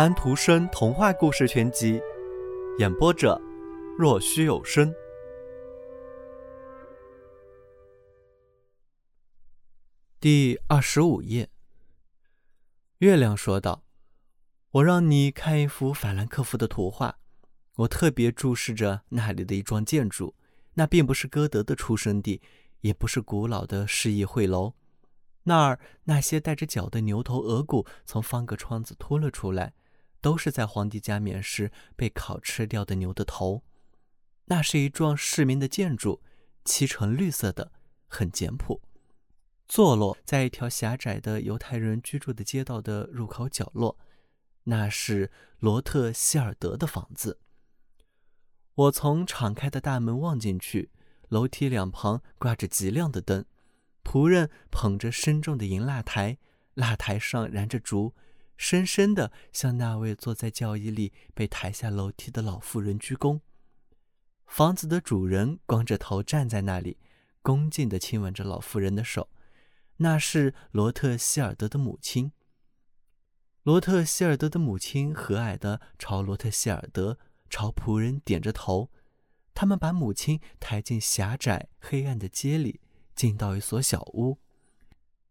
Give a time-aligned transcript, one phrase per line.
[0.00, 2.00] 安徒生童话故事全集，
[2.78, 3.38] 演播者：
[3.98, 4.90] 若虚有声。
[10.18, 11.50] 第二十五页。
[13.00, 13.84] 月亮说道
[14.72, 17.18] ：“我让你看一幅法兰克福的图画，
[17.74, 20.34] 我特别注视着那里的一幢建筑。
[20.72, 22.40] 那并不是歌德的出生地，
[22.80, 24.72] 也不是古老的市议会楼。
[25.42, 29.74] 那儿那些带着角的牛头额骨从方格窗子凸了出来。”
[30.20, 33.62] 都是在皇帝加冕时被烤吃掉的牛的头。
[34.46, 36.22] 那是一幢市民的建筑，
[36.64, 37.72] 漆成绿色的，
[38.08, 38.82] 很简朴，
[39.68, 43.98] 坐落在一条狭窄的犹太人居住的街道的入口角落。
[44.64, 47.38] 那是罗特希尔德的房子。
[48.74, 50.90] 我从敞开的大门望进去，
[51.28, 53.44] 楼梯两旁挂着极亮的灯，
[54.04, 56.38] 仆人捧着深重的银蜡台，
[56.74, 58.14] 蜡台上燃着烛。
[58.60, 63.40] 深深地向那位坐在轿椅里被抬下楼梯的老妇人鞠躬。
[64.46, 66.98] 房子的主人光着头站在那里，
[67.40, 69.30] 恭敬地亲吻着老妇人的手。
[69.96, 72.32] 那是罗特希尔德的母亲。
[73.62, 78.90] 罗特希尔德的母亲和蔼地朝罗特希尔德、朝仆人点着头。
[79.54, 82.82] 他们把母亲抬进狭窄黑暗的街里，
[83.14, 84.38] 进到一所小屋。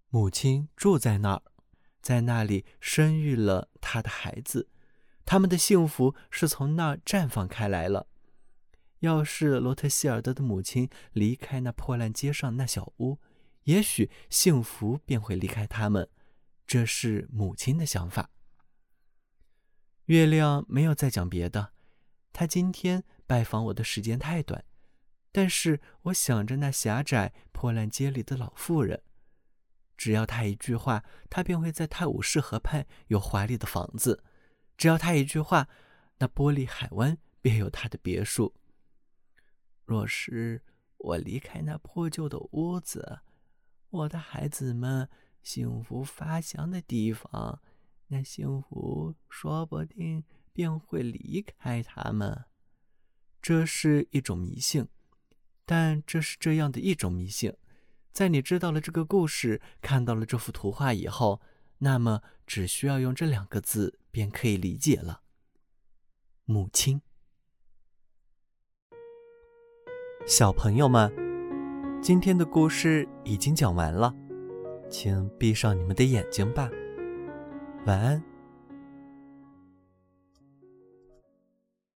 [0.09, 1.43] 母亲住在那儿。
[2.01, 4.69] 在那里生育了他的孩子，
[5.25, 8.07] 他们的幸福是从那儿绽放开来了。
[8.99, 13.19] 要是罗特希尔德的母亲离开那破烂街上那小屋，
[13.63, 16.09] 也许幸福便会离开他们。
[16.67, 18.29] 这是母亲的想法。
[20.05, 21.73] 月亮没有再讲别的，
[22.33, 24.65] 他今天拜访我的时间太短，
[25.31, 29.01] 但是我想着那狭窄破烂街里的老妇人。
[29.99, 34.23] 只要他一句话，他便会在泰晤士河畔有华丽的房子；
[34.77, 35.67] 只要他一句话，
[36.19, 38.55] 那玻璃海湾便有他的别墅。
[39.83, 40.63] 若是
[40.99, 43.19] 我离开那破旧的屋子，
[43.89, 45.09] 我的孩子们
[45.43, 47.61] 幸福发祥的地方，
[48.07, 52.45] 那幸福说不定便会离开他们。
[53.41, 54.87] 这是一种迷信，
[55.65, 57.53] 但这是这样的一种迷信。
[58.19, 61.39] 在你知道了这个故事，看到了这幅图画以后，
[61.77, 65.21] 那么只需要用这两个字便可以理解了。
[66.43, 66.99] 母亲，
[70.27, 71.09] 小朋友们，
[72.01, 74.13] 今天的故事已经讲完了，
[74.89, 76.69] 请闭上你们的眼睛吧，
[77.85, 78.28] 晚安。